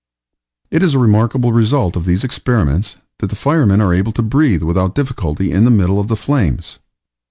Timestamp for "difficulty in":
4.95-5.63